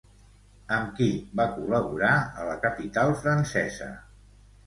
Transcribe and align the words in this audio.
Amb 0.75 0.93
qui 0.99 1.09
va 1.41 1.45
col·laborar 1.57 2.13
a 2.43 2.47
la 2.49 2.57
capital 2.65 3.13
francesa? 3.27 3.93